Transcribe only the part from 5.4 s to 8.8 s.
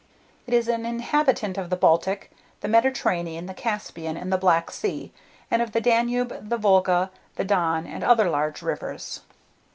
and of the Danube, the Volga, the Don, and other large